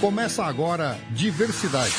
[0.00, 1.94] Começa agora Diversidade.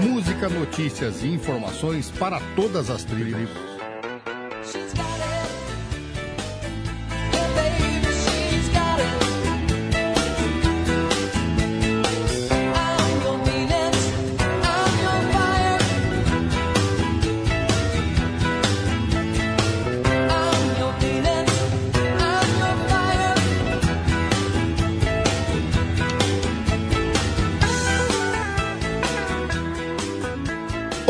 [0.00, 3.73] Música, notícias e informações para todas as tribos.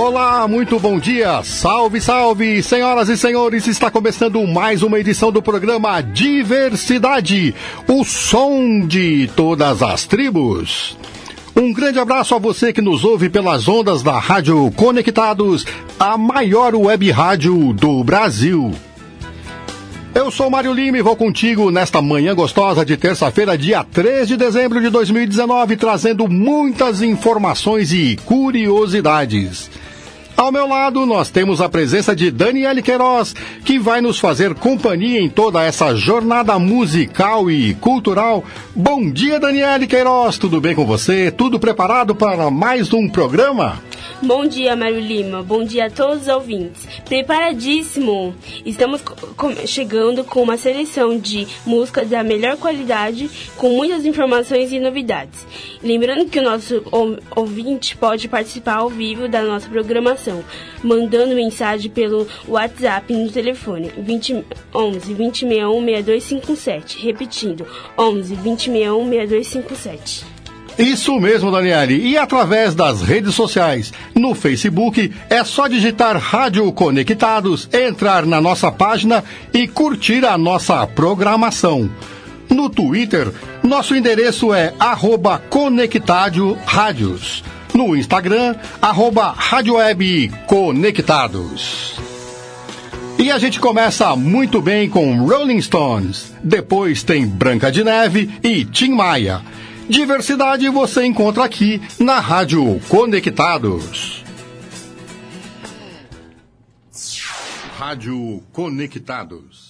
[0.06, 1.42] Olá, muito bom dia.
[1.42, 3.66] Salve, salve, senhoras e senhores.
[3.66, 7.54] Está começando mais uma edição do programa Diversidade,
[7.88, 10.94] o som de todas as tribos.
[11.56, 15.64] Um grande abraço a você que nos ouve pelas ondas da Rádio Conectados,
[15.98, 18.72] a maior web rádio do Brasil.
[20.14, 24.36] Eu sou Mário Lima e vou contigo nesta manhã gostosa de terça-feira, dia 3 de
[24.36, 29.70] dezembro de 2019, trazendo muitas informações e curiosidades.
[30.36, 35.20] Ao meu lado, nós temos a presença de Daniele Queiroz, que vai nos fazer companhia
[35.20, 38.44] em toda essa jornada musical e cultural.
[38.74, 41.30] Bom dia, Daniele Queiroz, tudo bem com você?
[41.30, 43.80] Tudo preparado para mais um programa?
[44.22, 45.42] Bom dia, Mário Lima.
[45.42, 46.86] Bom dia a todos os ouvintes.
[47.04, 48.34] Preparadíssimo!
[48.64, 49.02] Estamos
[49.66, 55.44] chegando com uma seleção de músicas da melhor qualidade, com muitas informações e novidades.
[55.82, 56.82] Lembrando que o nosso
[57.34, 60.44] ouvinte pode participar ao vivo da nossa programação,
[60.82, 66.98] mandando mensagem pelo WhatsApp no telefone 20, 11 2061 6257.
[67.04, 67.66] Repetindo,
[67.98, 70.33] 11 2061 6257.
[70.78, 71.96] Isso mesmo, Daniele.
[72.08, 73.92] E através das redes sociais.
[74.14, 80.86] No Facebook é só digitar Rádio Conectados, entrar na nossa página e curtir a nossa
[80.86, 81.88] programação.
[82.50, 83.32] No Twitter,
[83.62, 85.42] nosso endereço é arroba
[86.66, 87.42] Rádios.
[87.72, 91.94] No Instagram, arroba Rádio Web Conectados.
[93.18, 96.32] E a gente começa muito bem com Rolling Stones.
[96.42, 99.40] Depois tem Branca de Neve e Tim Maia.
[99.88, 104.24] Diversidade você encontra aqui na Rádio Conectados.
[107.76, 109.63] Rádio Conectados.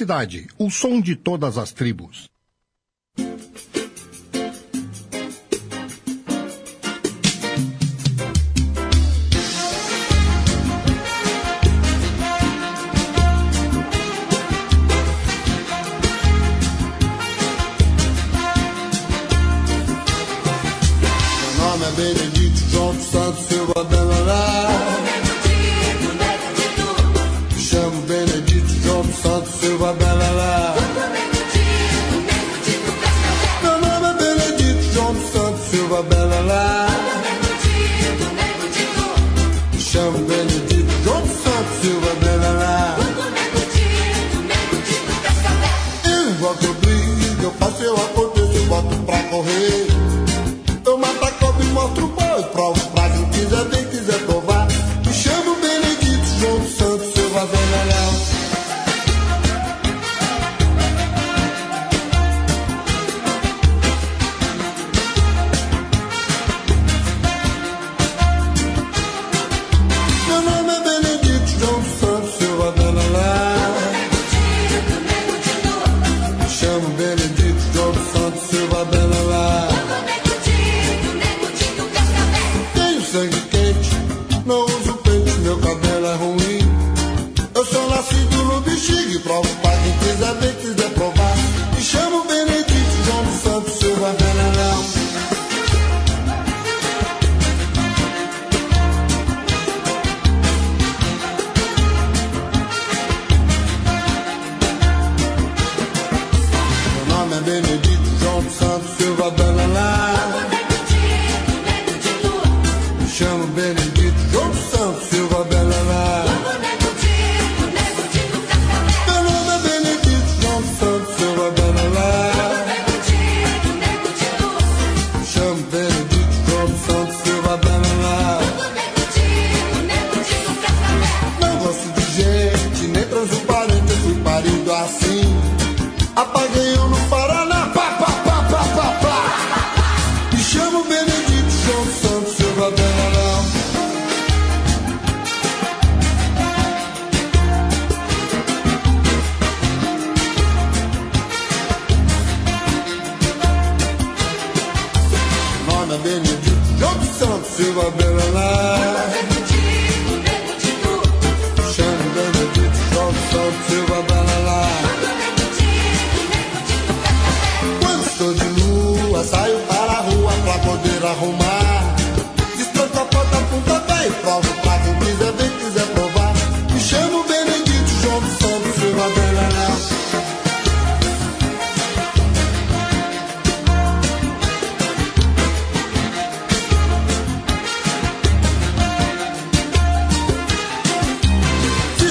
[0.00, 2.29] Diversidade, o som de todas as tribos.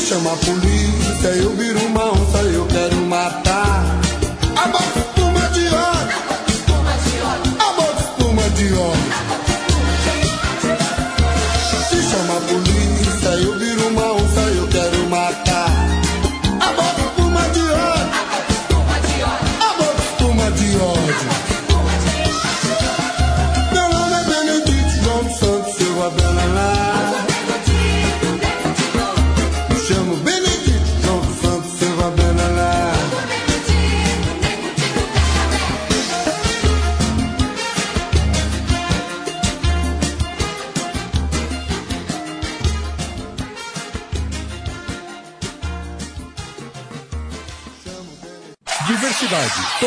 [0.10, 2.29] chama a polícia, eu viro mal.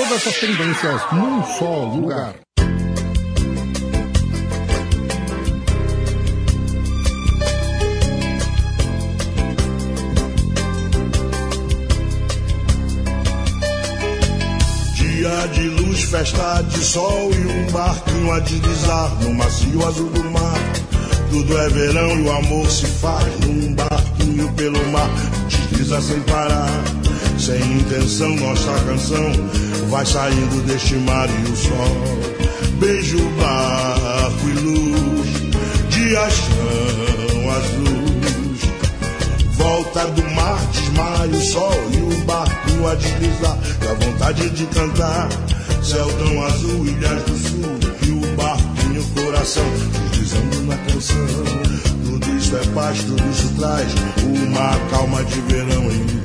[0.00, 2.34] Essas tendências num só lugar.
[14.94, 20.24] Dia de luz, festa de sol e um barquinho a deslizar no macio azul do
[20.30, 20.58] mar.
[21.30, 25.10] Tudo é verão e o amor se faz num barquinho pelo mar,
[25.48, 26.70] desliza sem parar.
[27.38, 31.96] Sem intenção, nossa canção vai saindo deste mar e o sol.
[32.80, 35.28] Beijo, barco e luz,
[35.90, 38.02] dias chão azul.
[39.52, 43.58] Volta do mar, desmaia o sol e o barco a deslizar.
[43.80, 45.28] Dá vontade de cantar,
[45.82, 47.78] céu tão azul, ilhas do sul.
[48.02, 49.64] E o barco e o coração
[50.10, 51.26] deslizando na canção.
[52.06, 53.92] Tudo isso é paz, tudo isso traz
[54.24, 56.22] uma calma de verão em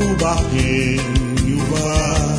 [0.00, 1.28] o barquinho
[1.70, 2.37] vai,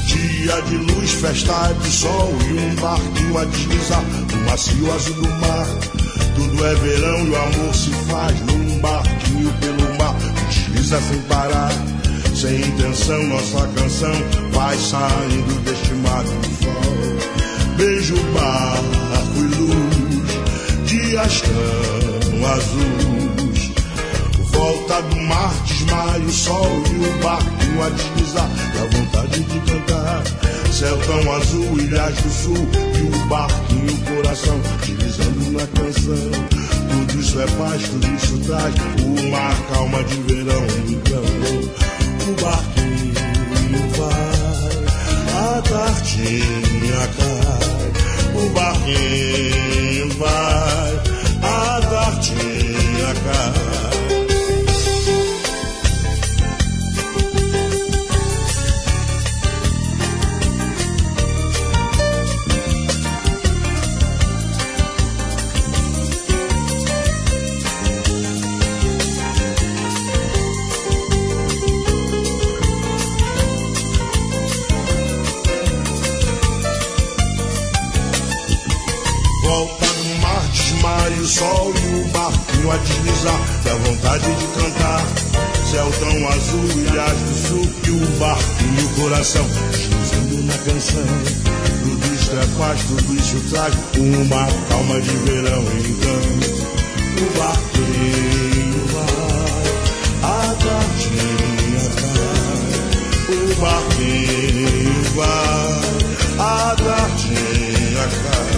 [0.06, 5.28] Dia de luz, festa de sol e um barquinho a deslizar no macio azul do
[5.28, 5.66] mar.
[6.34, 10.16] Tudo é verão e o amor se faz num barquinho pelo mar,
[10.48, 11.72] desliza sem parar
[12.42, 14.12] sem intenção, nossa canção
[14.50, 17.76] vai saindo deste mar de sol.
[17.76, 19.81] Beijo, barco e luz,
[21.12, 23.70] dias tão azuis.
[24.50, 28.48] Volta do mar, desmaia o sol e o barco a deslizar.
[28.74, 30.22] Dá vontade de cantar.
[30.72, 36.30] Céu tão azul, ilhas do sul e o barquinho, coração deslizando na canção.
[36.88, 40.66] Tudo isso é paz, tudo isso traz uma calma de verão.
[40.88, 41.24] Então,
[42.26, 44.32] o barquinho vai,
[45.36, 47.11] a tardinha cai.
[48.42, 51.00] O barquinho vai,
[51.42, 53.98] a tardinha cai.
[53.98, 54.01] o
[89.22, 91.04] coração deslizando na canção.
[91.84, 95.62] Tudo isto é paz, tudo isso traz uma calma de verão.
[95.62, 96.20] Então,
[97.18, 99.62] o barquinho vai,
[100.24, 102.32] a tardinha cai.
[103.32, 105.72] O barquinho vai,
[106.38, 108.52] a tardinha cai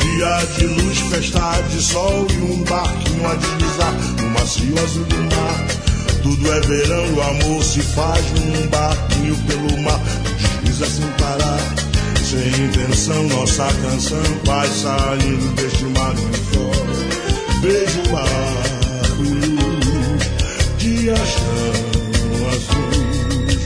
[0.00, 5.16] dia de luz, festa de sol e um barquinho a deslizar no macio azul do
[5.16, 5.67] mar.
[6.28, 9.98] Tudo é verão, o amor se faz num barquinho pelo mar,
[10.62, 11.74] desliza sem parar.
[12.22, 17.60] Sem intenção, nossa canção vai saindo deste mar de fora.
[17.62, 23.58] Beijo, barco e dias tão azuis.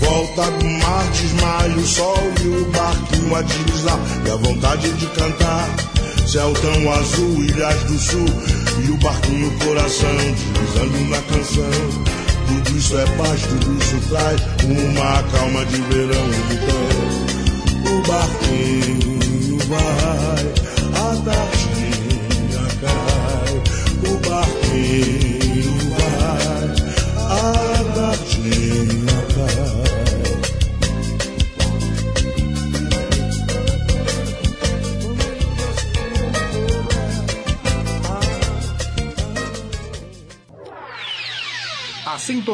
[0.00, 4.00] Volta do mar, desmaia o sol e o barquinho a deslizar.
[4.26, 5.68] E a vontade de cantar,
[6.26, 8.53] céu tão azul, ilhas do sul.
[8.82, 10.16] E o barquinho, coração,
[10.54, 12.14] deslizando na canção.
[12.46, 16.28] Tudo isso é paz, tudo isso traz uma calma de verão.
[16.50, 19.23] Então, o barquinho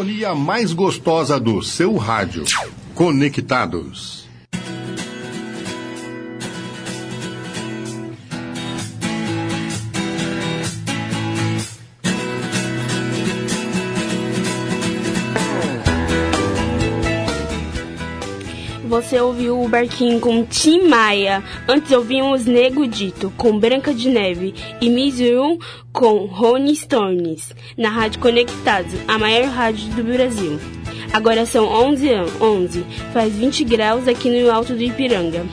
[0.01, 2.45] sintonia mais gostosa do seu rádio.
[2.95, 4.20] Conectados.
[19.11, 21.43] Você ouviu o Barquinho com Tim Maia.
[21.67, 24.89] Antes ouvimos Nego Dito com Branca de Neve e
[25.35, 25.59] Room
[25.93, 30.61] com Rony Stones na Rádio Conectados, a maior rádio do Brasil.
[31.13, 35.45] Agora são 11 an- 11, faz 20 graus aqui no Alto do Ipiranga.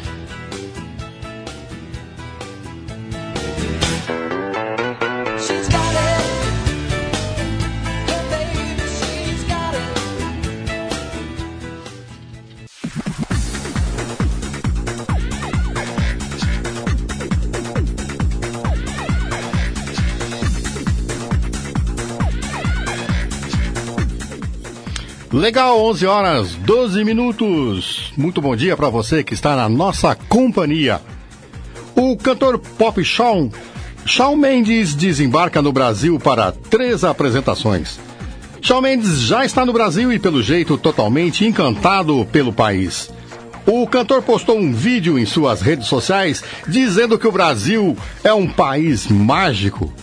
[25.48, 28.12] Legal, 11 horas 12 minutos.
[28.18, 31.00] Muito bom dia para você que está na nossa companhia.
[31.96, 33.50] O cantor pop Shawn,
[34.06, 37.98] Shawn Mendes desembarca no Brasil para três apresentações.
[38.62, 43.10] Shawn Mendes já está no Brasil e, pelo jeito, totalmente encantado pelo país.
[43.66, 48.50] O cantor postou um vídeo em suas redes sociais dizendo que o Brasil é um
[48.50, 49.94] país mágico.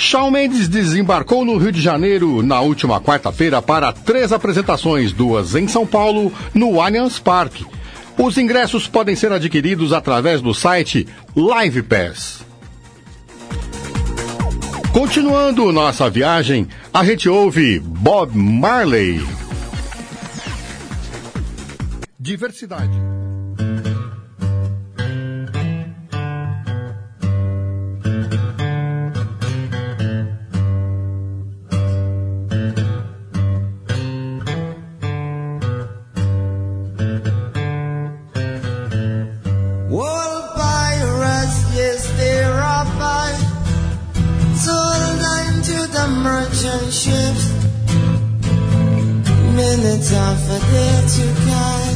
[0.00, 5.68] Shawn Mendes desembarcou no Rio de Janeiro na última quarta-feira para três apresentações, duas em
[5.68, 7.66] São Paulo, no Allianz Parque.
[8.16, 12.40] Os ingressos podem ser adquiridos através do site Live Pass.
[14.90, 19.22] Continuando nossa viagem, a gente ouve Bob Marley.
[22.18, 22.98] Diversidade.
[50.02, 50.34] I
[50.72, 51.94] there to God.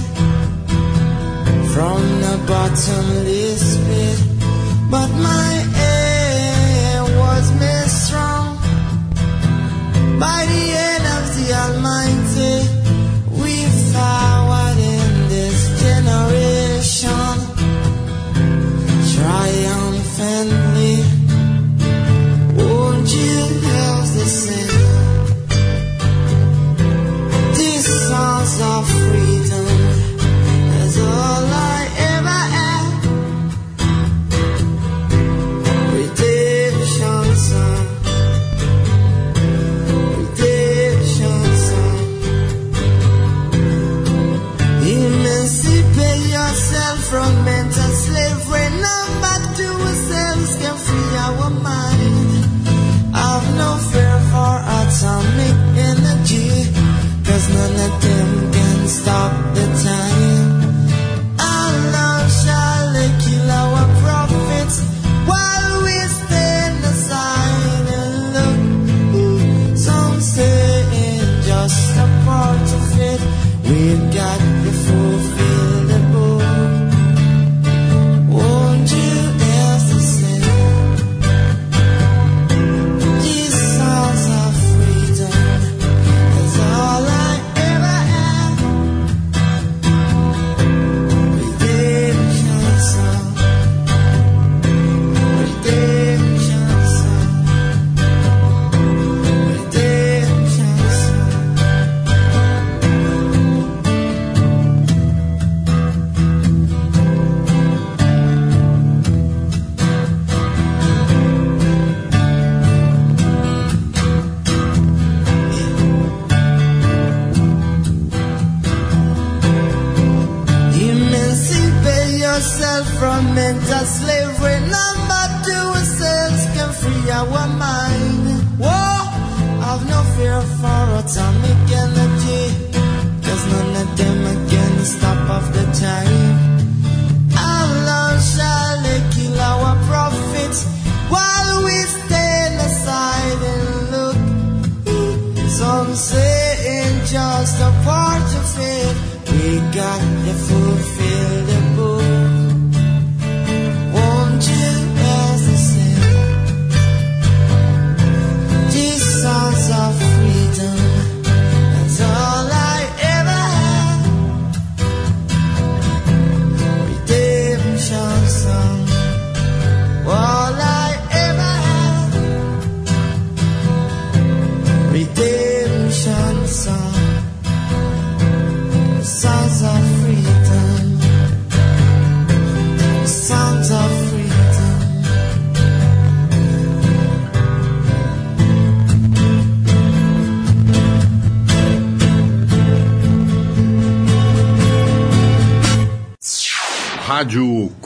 [1.72, 4.18] From the bottomless pit,
[4.90, 5.52] but my
[5.90, 8.58] aim was made strong
[10.20, 12.23] by the end of the Almighty.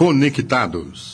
[0.09, 1.08] Conectados.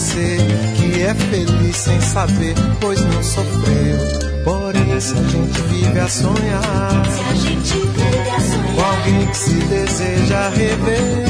[0.00, 0.40] dizer
[0.76, 3.98] que é feliz sem saber, pois não sofreu.
[4.44, 9.26] Porém, se a gente vive a sonhar, se a gente vive a sonhar com alguém
[9.26, 11.26] que se deseja rever,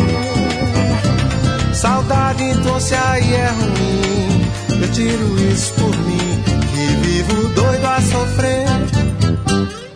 [1.74, 4.46] saudade então se aí é ruim.
[4.82, 8.68] Eu tiro isso por mim, que vivo doido a sofrer.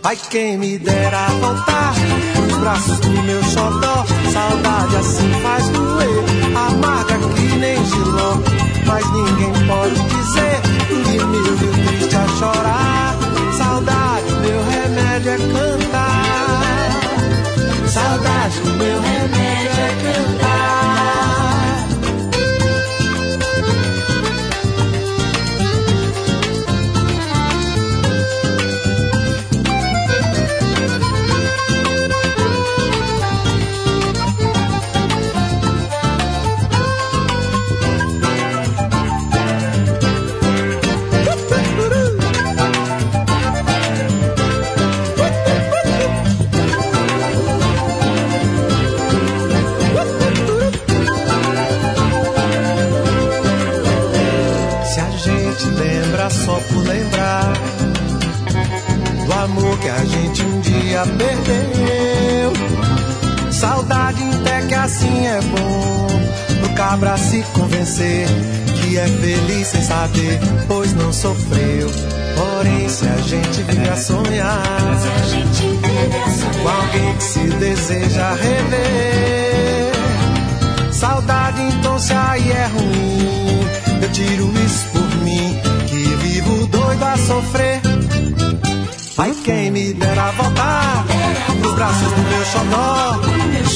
[0.02, 1.94] Ai, quem me dera voltar
[2.34, 4.04] pros braços do meu xodó.
[4.32, 10.60] Saudade assim faz doer, amarga que nem giló mas ninguém pode dizer.
[11.22, 13.16] Humilde e triste a chorar.
[13.56, 16.90] Saudade, meu remédio é cantar.
[17.88, 21.43] Saudade, meu remédio é cantar.
[61.16, 62.52] Perdeu.
[63.52, 66.06] Saudade até que assim é bom
[66.60, 68.26] pro cabra se convencer
[68.84, 71.90] que é feliz sem saber, pois não sofreu.
[72.36, 74.62] Porém, se a gente vive a sonhar,
[74.98, 79.92] Se a gente vive a com alguém que se deseja rever.
[80.92, 83.66] Saudade, então se aí é ruim.
[84.02, 87.80] Eu tiro isso por mim, que vivo doido a sofrer.
[89.16, 91.04] Ai, quem me dera voltar
[91.60, 93.20] nos braços do meu xodó.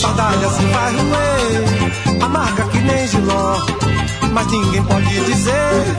[0.01, 3.57] Saudade assim faz roer, amarga que nem giló.
[4.33, 5.97] Mas ninguém pode dizer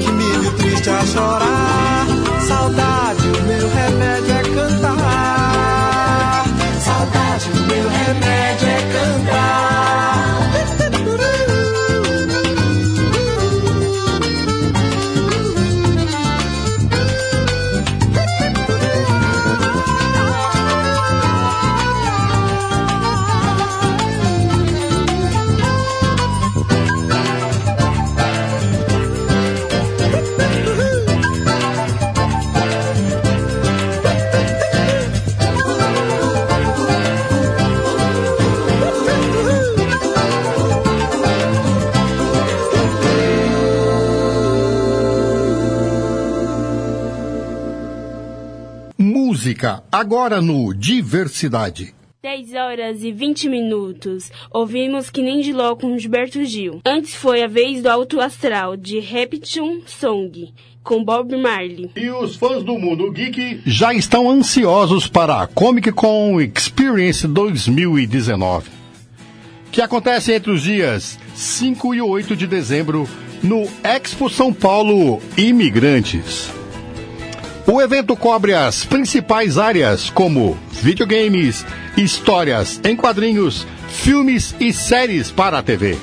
[0.00, 2.06] que me viu triste a chorar.
[2.46, 6.44] Saudade, o meu remédio é cantar.
[6.84, 10.27] Saudade, o meu remédio é cantar.
[49.48, 51.94] Música, agora no Diversidade.
[52.22, 54.30] 10 horas e 20 minutos.
[54.50, 56.82] Ouvimos Que Nem de Ló com Gilberto Gil.
[56.84, 60.52] Antes foi a vez do Alto Astral, de Repetition Song,
[60.84, 61.90] com Bob Marley.
[61.96, 68.68] E os fãs do mundo geek já estão ansiosos para a Comic Con Experience 2019,
[69.72, 73.08] que acontece entre os dias 5 e 8 de dezembro
[73.42, 76.57] no Expo São Paulo Imigrantes.
[77.70, 81.66] O evento cobre as principais áreas como videogames,
[81.98, 85.98] histórias em quadrinhos, filmes e séries para a TV.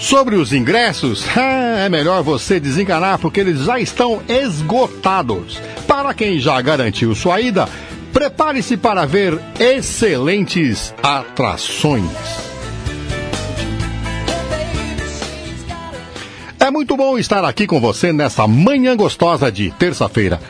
[0.00, 5.62] Sobre os ingressos, é melhor você desenganar porque eles já estão esgotados.
[5.86, 7.68] Para quem já garantiu sua ida,
[8.12, 12.10] prepare-se para ver excelentes atrações.
[16.58, 20.40] É muito bom estar aqui com você nessa manhã gostosa de terça-feira.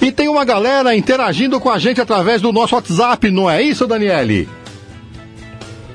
[0.00, 3.86] E tem uma galera interagindo com a gente através do nosso WhatsApp, não é isso,
[3.86, 4.48] Daniele?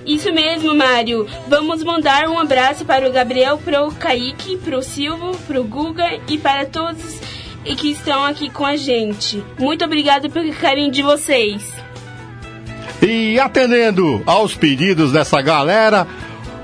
[0.06, 1.26] Isso mesmo, Mário.
[1.48, 5.64] Vamos mandar um abraço para o Gabriel, para o Kaique, para o Silvio, para o
[5.64, 7.22] Guga e para todos
[7.76, 9.44] que estão aqui com a gente.
[9.58, 11.64] Muito obrigada pelo carinho de vocês.
[13.02, 16.08] E atendendo aos pedidos dessa galera,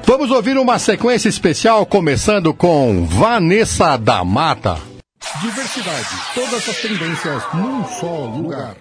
[0.05, 4.88] vamos ouvir uma sequência especial começando com Vanessa da Mata.
[5.41, 8.75] Diversidade, todas as tendências num só lugar.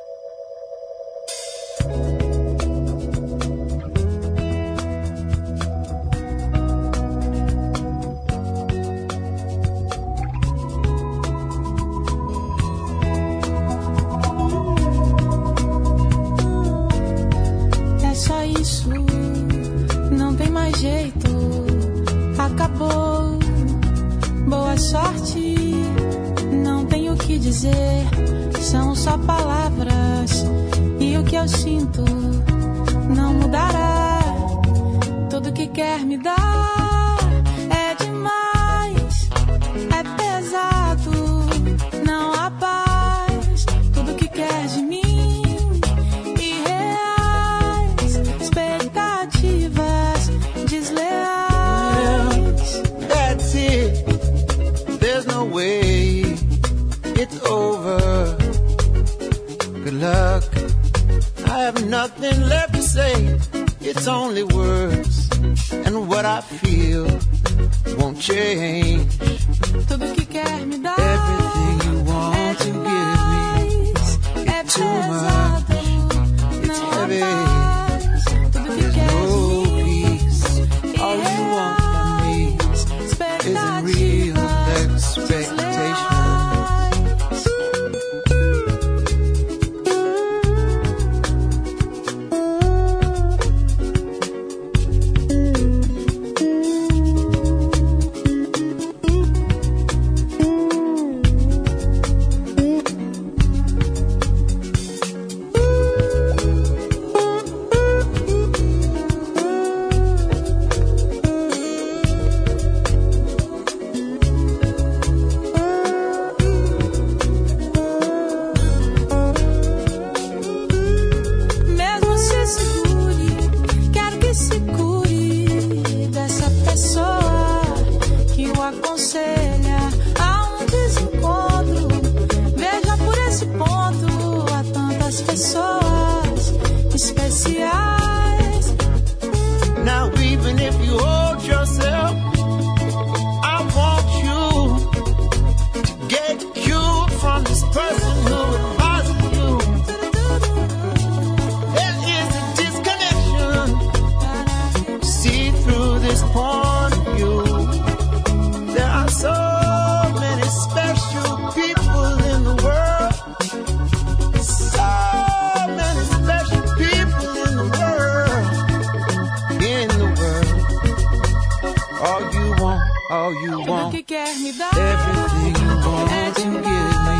[172.60, 173.94] want, all you want.
[173.94, 177.18] Everything you want to give me.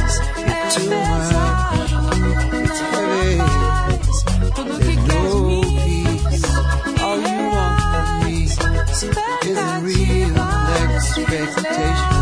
[0.00, 1.90] is too much.
[4.56, 5.20] There's no
[5.84, 6.44] peace.
[7.00, 12.19] All you want from me isn't real expectation.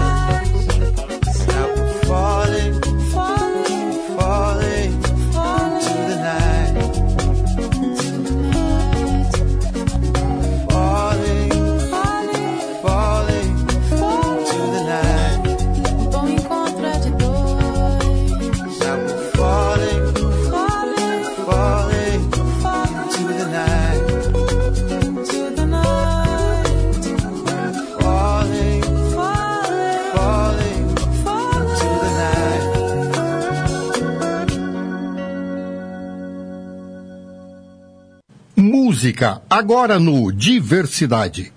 [38.98, 41.52] música, agora no Diversidade.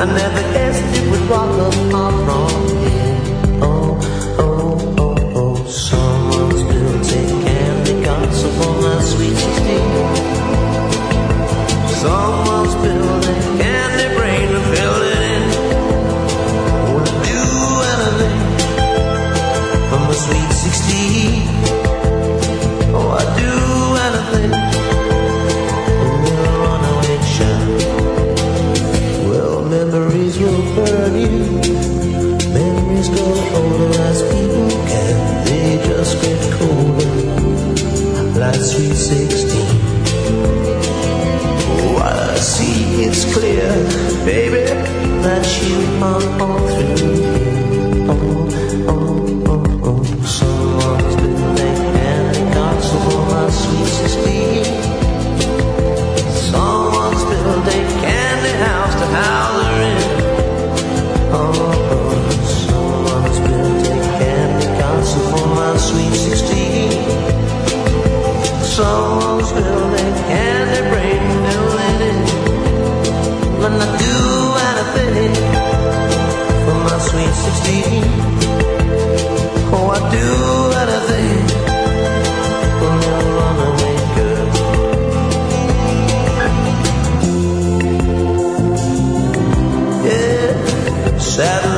[0.00, 2.97] I never guessed it would rock up our prom.
[44.28, 44.60] baby,
[45.22, 47.17] that you are all through.
[77.10, 78.04] sweet sixteen.
[79.70, 80.28] Oh, I'd do
[80.82, 81.40] anything
[82.78, 84.48] for your runaway girl.
[90.04, 91.77] Yeah, sadly.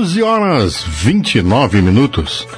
[0.00, 2.48] 12 horas 29 minutos.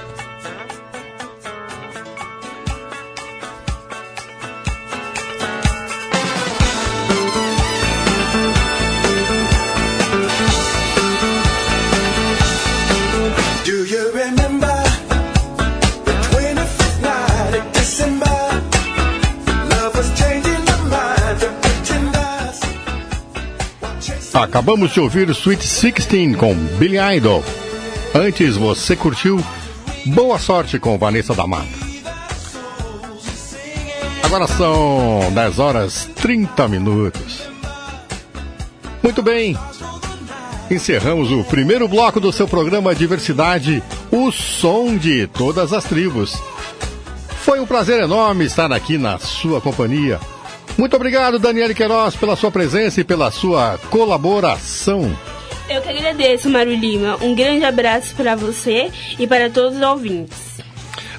[24.52, 27.42] Acabamos de ouvir Sweet Sixteen com Billy Idol.
[28.14, 29.42] Antes você curtiu
[30.04, 31.70] Boa Sorte com Vanessa da Mata.
[34.22, 37.48] Agora são 10 horas 30 minutos.
[39.02, 39.56] Muito bem.
[40.70, 46.38] Encerramos o primeiro bloco do seu programa Diversidade, o som de todas as tribos.
[47.42, 50.20] Foi um prazer enorme estar aqui na sua companhia.
[50.76, 55.16] Muito obrigado, Daniele Queiroz, pela sua presença e pela sua colaboração.
[55.68, 57.16] Eu que agradeço, Mário Lima.
[57.22, 60.52] Um grande abraço para você e para todos os ouvintes.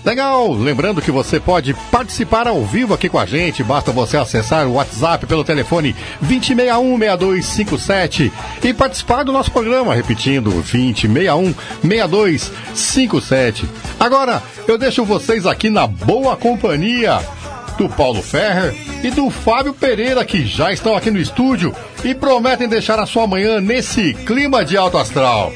[0.05, 0.51] Legal!
[0.51, 3.63] Lembrando que você pode participar ao vivo aqui com a gente.
[3.63, 5.95] Basta você acessar o WhatsApp pelo telefone
[6.25, 8.29] 2061-6257
[8.61, 10.51] e participar do nosso programa, repetindo
[11.83, 13.63] 2061-6257.
[13.97, 17.21] Agora, eu deixo vocês aqui na boa companhia
[17.77, 22.67] do Paulo Ferrer e do Fábio Pereira, que já estão aqui no estúdio e prometem
[22.67, 25.51] deixar a sua manhã nesse clima de alto astral.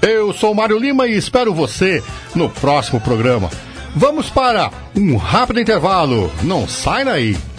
[0.00, 2.02] Eu sou Mário Lima e espero você
[2.34, 3.50] no próximo programa.
[3.94, 6.32] Vamos para um rápido intervalo.
[6.42, 7.51] Não sai daí.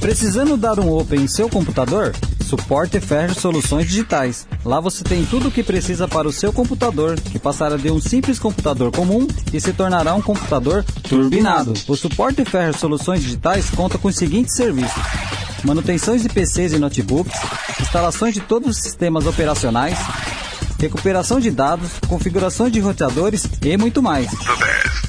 [0.00, 2.14] Precisando dar um open em seu computador?
[2.42, 4.46] Suporte Ferro Soluções Digitais.
[4.64, 8.00] Lá você tem tudo o que precisa para o seu computador, que passará de um
[8.00, 11.74] simples computador comum e se tornará um computador turbinado.
[11.86, 15.02] O Suporte Ferro Soluções Digitais conta com os seguintes serviços:
[15.64, 17.38] manutenções de PCs e notebooks,
[17.78, 19.98] instalações de todos os sistemas operacionais,
[20.80, 24.26] recuperação de dados, configurações de roteadores e muito mais.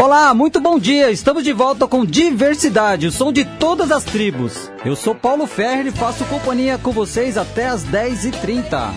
[0.03, 1.11] Olá, muito bom dia.
[1.11, 4.73] Estamos de volta com Diversidade, o som de todas as tribos.
[4.83, 8.95] Eu sou Paulo Ferrer e faço companhia com vocês até as 10h30.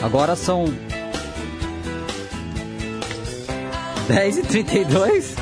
[0.00, 0.66] Agora são
[4.08, 5.36] 10h32.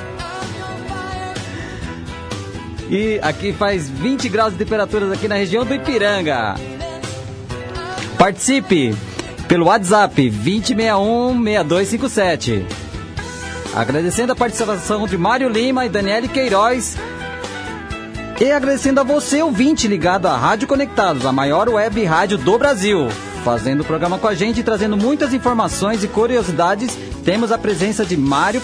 [2.88, 6.54] E aqui faz 20 graus de temperaturas aqui na região do Ipiranga.
[8.16, 8.96] Participe
[9.46, 12.85] pelo WhatsApp 2061-6257.
[13.76, 16.96] Agradecendo a participação de Mário Lima e Daniele Queiroz.
[18.40, 23.08] E agradecendo a você, ouvinte, ligado à Rádio Conectados, a maior web rádio do Brasil.
[23.44, 28.16] Fazendo o programa com a gente trazendo muitas informações e curiosidades, temos a presença de
[28.16, 28.62] Mário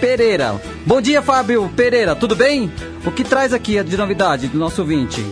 [0.00, 0.54] Pereira.
[0.86, 2.72] Bom dia, Fábio Pereira, tudo bem?
[3.04, 5.26] O que traz aqui de novidade do nosso ouvinte?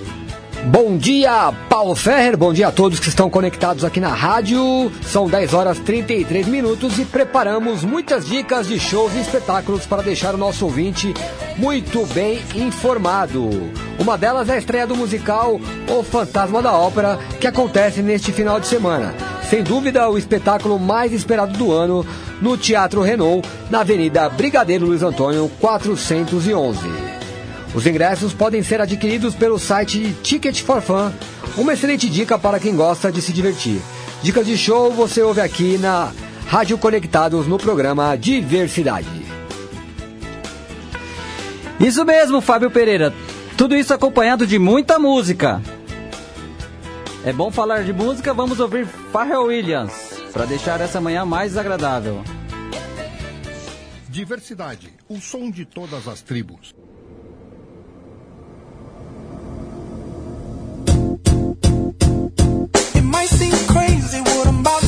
[0.66, 2.38] Bom dia, Paulo Ferrer.
[2.38, 4.90] Bom dia a todos que estão conectados aqui na rádio.
[5.02, 10.34] São 10 horas 33 minutos e preparamos muitas dicas de shows e espetáculos para deixar
[10.34, 11.12] o nosso ouvinte
[11.58, 13.70] muito bem informado.
[13.98, 18.58] Uma delas é a estreia do musical O Fantasma da Ópera, que acontece neste final
[18.58, 19.14] de semana.
[19.50, 22.06] Sem dúvida, o espetáculo mais esperado do ano
[22.40, 27.03] no Teatro Renault, na Avenida Brigadeiro Luiz Antônio 411.
[27.74, 31.12] Os ingressos podem ser adquiridos pelo site Ticket for Fun,
[31.56, 33.82] uma excelente dica para quem gosta de se divertir.
[34.22, 36.12] Dicas de show você ouve aqui na
[36.46, 39.08] Rádio Conectados no programa Diversidade.
[41.80, 43.12] Isso mesmo, Fábio Pereira.
[43.56, 45.60] Tudo isso acompanhado de muita música.
[47.24, 49.92] É bom falar de música, vamos ouvir Pharrell Williams
[50.32, 52.22] para deixar essa manhã mais agradável.
[54.08, 56.72] Diversidade, o som de todas as tribos.
[63.04, 64.83] It might seem crazy what I'm about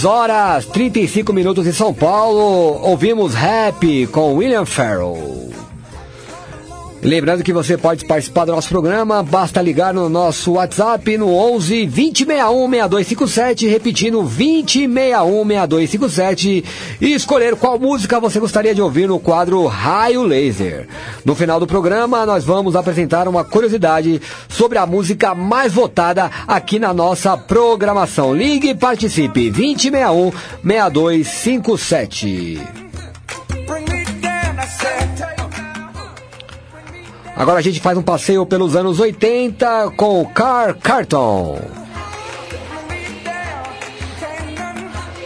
[0.00, 2.80] 10 horas 35 minutos em São Paulo.
[2.82, 5.29] Ouvimos rap com William Farrell.
[7.02, 11.86] Lembrando que você pode participar do nosso programa, basta ligar no nosso WhatsApp no 11
[11.86, 16.64] 2061 6257, repetindo 2061 6257
[17.00, 20.86] e escolher qual música você gostaria de ouvir no quadro Raio Laser.
[21.24, 26.78] No final do programa, nós vamos apresentar uma curiosidade sobre a música mais votada aqui
[26.78, 28.34] na nossa programação.
[28.34, 30.32] Ligue e participe 2061
[30.62, 32.89] 6257.
[37.40, 41.58] Agora a gente faz um passeio pelos anos 80 com o Car Carton.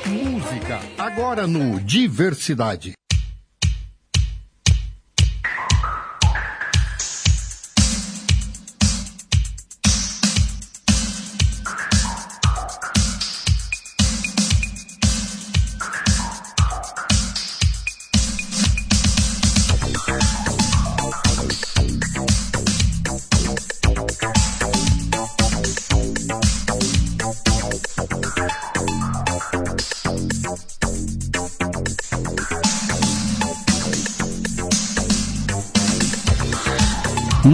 [0.07, 2.93] Música, agora no Diversidade.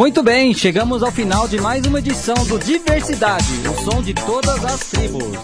[0.01, 4.65] Muito bem, chegamos ao final de mais uma edição do Diversidade, o som de todas
[4.65, 5.37] as tribos.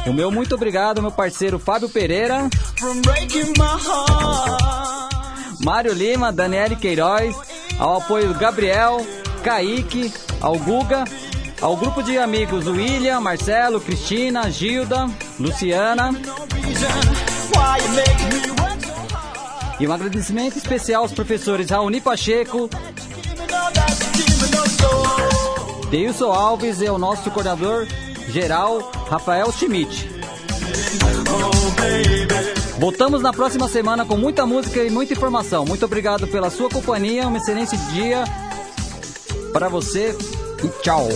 [0.08, 2.48] O meu muito obrigado, meu parceiro Fábio Pereira,
[5.64, 7.36] Mário Lima, Daniele Queiroz,
[7.80, 9.06] ao apoio Gabriel,
[9.44, 11.06] Kaique, ao Guga,
[11.60, 15.08] ao grupo de amigos William, Marcelo, Cristina, Gilda,
[15.40, 16.12] Luciana.
[19.80, 22.70] E um agradecimento especial aos professores Raoni Pacheco,
[25.90, 27.88] Deilson Alves e ao nosso coordenador
[28.30, 30.10] geral, Rafael Schmidt.
[32.78, 35.66] Voltamos na próxima semana com muita música e muita informação.
[35.66, 38.24] Muito obrigado pela sua companhia, um excelente dia
[39.54, 40.16] para você
[40.64, 41.08] e tchau.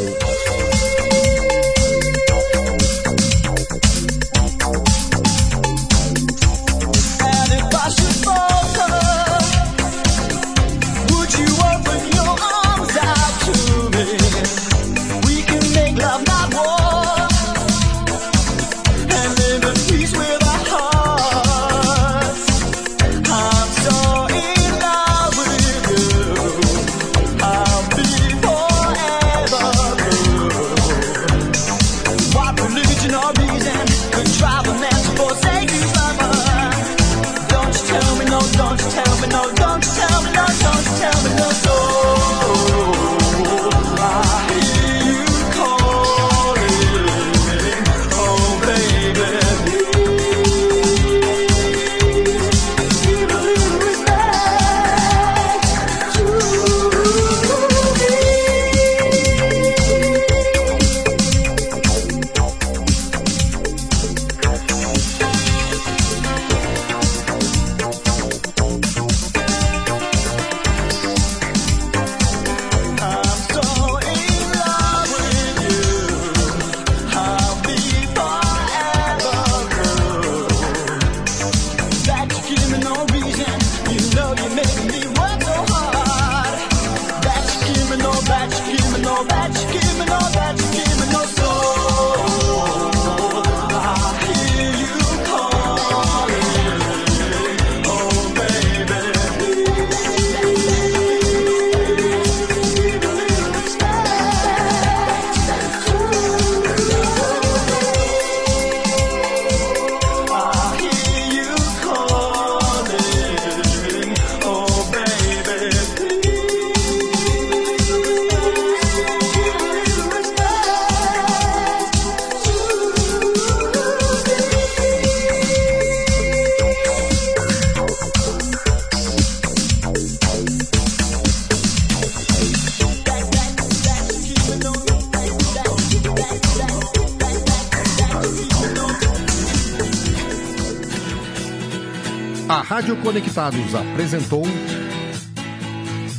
[143.40, 144.44] Apresentou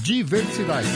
[0.02, 0.88] Diversidade.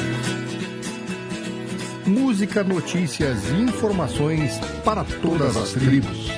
[2.06, 6.33] música, notícias e informações para todas as tribos.